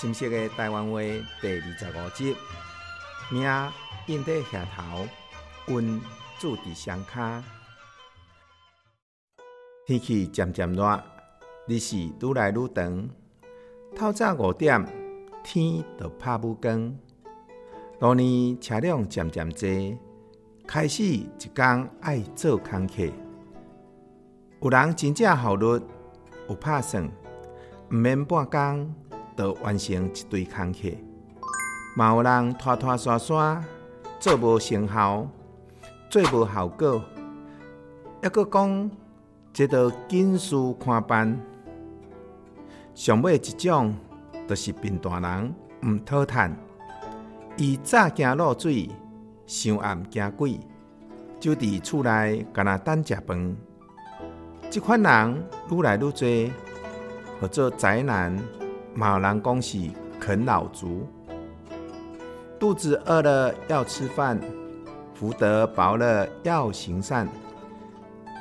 [0.00, 1.00] 新式的台湾话
[1.40, 2.36] 第二十五集，
[3.32, 3.42] 名
[4.06, 5.08] 印在下头，
[5.66, 6.00] 运
[6.38, 7.42] 住在双脚。
[9.84, 11.02] 天气渐渐热，
[11.66, 13.10] 日时愈来愈长。
[13.96, 14.86] 透早五点，
[15.42, 16.96] 天就拍母光。
[17.98, 19.98] 路呢车辆渐渐多，
[20.64, 23.02] 开始一天爱做工课。
[24.62, 25.82] 有人真正效率，
[26.48, 27.04] 有拍算，
[27.90, 28.94] 毋免半工。
[29.38, 30.88] 就完成一堆工课，
[31.94, 33.64] 嘛有人拖拖刷刷
[34.18, 35.28] 做无成效，
[36.10, 37.00] 做无效果，
[38.20, 38.90] 抑阁讲
[39.52, 41.40] 这着紧事看办。
[42.96, 43.94] 上尾一种，
[44.48, 46.56] 就是贫大人毋讨趁，
[47.56, 48.90] 伊早惊落水，
[49.46, 50.58] 上暗惊鬼，
[51.38, 53.56] 就伫厝内干那等食饭。
[54.68, 56.52] 即款人愈来愈多，
[57.40, 58.36] 或做宅男。
[58.98, 59.78] 嘛有人讲是
[60.18, 61.06] 啃老族，
[62.58, 64.40] 肚子饿了要吃饭，
[65.14, 67.28] 福德薄了要行善，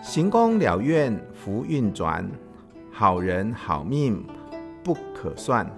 [0.02, 2.28] 行功了愿福运转，
[2.92, 4.26] 好人好命
[4.84, 5.70] 不可算。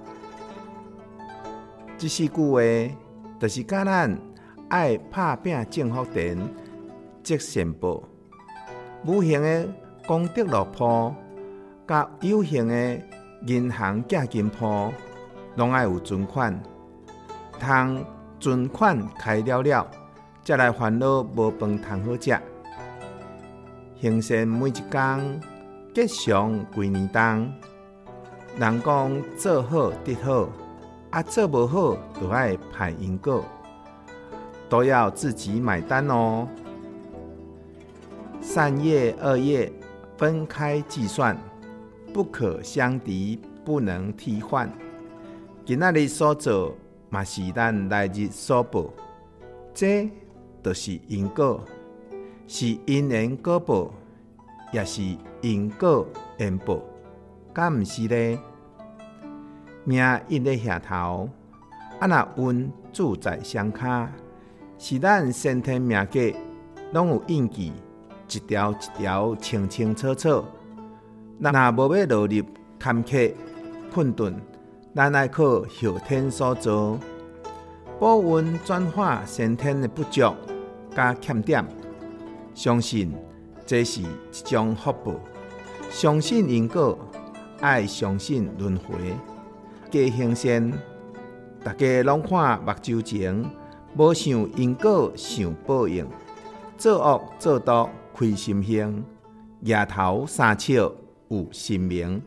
[1.97, 2.95] 这四句话，
[3.37, 4.17] 就是教咱
[4.69, 6.37] 爱打拼种福田，
[7.21, 8.01] 积善报，
[9.05, 9.67] 无形的
[10.07, 11.13] 功德乐谱，
[11.85, 13.01] 甲有形的。
[13.45, 14.91] 银行寄金铺
[15.55, 16.61] 拢爱有存款，
[17.59, 18.05] 通
[18.39, 19.87] 存款开了了，
[20.43, 22.37] 才来烦恼无饭通好食。
[24.01, 25.41] 行善每一天，
[25.93, 27.51] 吉祥规年冬。
[28.57, 30.49] 人讲做好得好，
[31.11, 33.43] 啊做无好就爱排因果，
[34.67, 36.47] 都要自己买单哦。
[38.41, 39.71] 善业恶业
[40.17, 41.37] 分开计算。
[42.13, 44.69] 不可相敌，不能替换。
[45.65, 46.75] 今仔日所做，
[47.09, 48.91] 嘛是咱来日所报。
[49.73, 50.09] 这
[50.63, 51.63] 就是因果，
[52.47, 53.93] 是因缘果报，
[54.73, 55.01] 也是
[55.41, 56.07] 因果
[56.37, 56.81] 缘报。
[57.53, 58.39] 敢毋是呢？
[59.85, 61.29] 命印在额头，
[61.99, 64.11] 啊那运住在双卡，
[64.77, 66.33] 是咱先天命格，
[66.91, 67.71] 拢有印记，
[68.27, 70.43] 一条一条清清楚楚。
[71.39, 72.43] 若无要落入
[72.77, 73.33] 坎坷
[73.93, 74.35] 困顿，
[74.93, 76.99] 咱爱靠后天所造，
[77.97, 80.35] 保温转化先天的不足
[80.93, 81.65] 加欠点。
[82.53, 83.15] 相信
[83.65, 84.07] 这是一
[84.43, 85.15] 种福报，
[85.89, 86.99] 相信因果，
[87.61, 88.95] 爱相信轮回。
[89.89, 90.73] 加行善，
[91.63, 93.45] 大家拢看目睭前，
[93.95, 96.05] 无想因果想报应，
[96.77, 99.05] 做恶做多亏心性，
[99.63, 100.91] 额头三笑。
[101.29, 102.21] 有姓名。